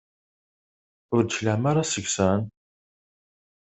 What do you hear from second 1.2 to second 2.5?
d-tecliɛem ara seg-sen?